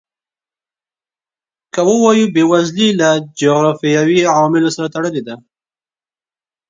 [1.73, 3.09] که ووایو بېوزلي له
[3.39, 5.35] جغرافیوي عواملو سره تړلې ده.